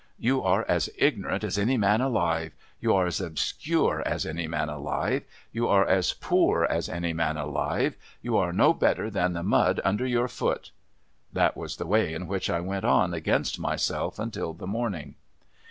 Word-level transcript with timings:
'You 0.29 0.41
are 0.41 0.65
as 0.67 0.89
ignorant 0.97 1.43
as 1.43 1.59
any 1.59 1.77
man 1.77 2.01
alive; 2.01 2.53
you 2.79 2.91
are 2.95 3.05
as 3.05 3.21
obscure 3.21 4.01
as 4.03 4.25
any 4.25 4.47
man 4.47 4.67
alive; 4.67 5.25
you 5.51 5.67
are 5.67 5.85
as 5.85 6.13
poor 6.13 6.63
as 6.63 6.89
any 6.89 7.13
man 7.13 7.37
alive; 7.37 7.95
you 8.19 8.35
are 8.35 8.51
no 8.51 8.73
better 8.73 9.11
than 9.11 9.33
the 9.33 9.43
mud 9.43 9.79
under 9.83 10.07
your 10.07 10.27
foot.' 10.27 10.71
That 11.31 11.55
was 11.55 11.75
the 11.77 11.85
way 11.85 12.15
in 12.15 12.25
which 12.25 12.49
I 12.49 12.61
went 12.61 12.83
on 12.83 13.13
against 13.13 13.59
myself 13.59 14.17
until 14.17 14.53
the 14.55 14.65
morning. 14.65 15.13